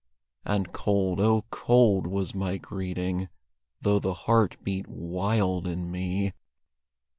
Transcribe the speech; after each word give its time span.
And 0.45 0.73
cold, 0.73 1.19
oh, 1.19 1.43
cold 1.51 2.07
was 2.07 2.33
my 2.33 2.57
greeting, 2.57 3.29
Though 3.81 3.99
the 3.99 4.15
heart 4.15 4.57
beat 4.63 4.87
wild 4.87 5.67
in 5.67 5.91
me. 5.91 6.33